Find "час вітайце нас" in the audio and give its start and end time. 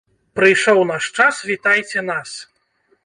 1.19-2.29